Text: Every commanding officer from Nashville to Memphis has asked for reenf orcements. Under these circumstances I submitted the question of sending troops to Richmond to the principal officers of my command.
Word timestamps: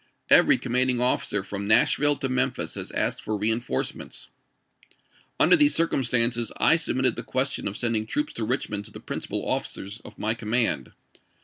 Every 0.31 0.57
commanding 0.57 0.99
officer 0.99 1.43
from 1.43 1.67
Nashville 1.67 2.15
to 2.15 2.27
Memphis 2.27 2.73
has 2.73 2.91
asked 2.93 3.21
for 3.21 3.37
reenf 3.37 3.69
orcements. 3.69 4.29
Under 5.39 5.55
these 5.55 5.75
circumstances 5.75 6.51
I 6.57 6.75
submitted 6.75 7.15
the 7.15 7.21
question 7.21 7.67
of 7.67 7.77
sending 7.77 8.07
troops 8.07 8.33
to 8.33 8.43
Richmond 8.43 8.85
to 8.85 8.91
the 8.91 8.99
principal 8.99 9.45
officers 9.47 9.99
of 9.99 10.17
my 10.17 10.33
command. 10.33 10.93